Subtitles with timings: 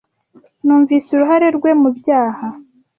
[0.63, 2.47] Numvise uruhare rwe mubyaha.